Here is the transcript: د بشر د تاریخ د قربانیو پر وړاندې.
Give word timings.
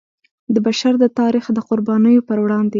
د 0.53 0.55
بشر 0.65 0.93
د 0.99 1.05
تاریخ 1.19 1.45
د 1.53 1.59
قربانیو 1.69 2.25
پر 2.27 2.37
وړاندې. 2.43 2.69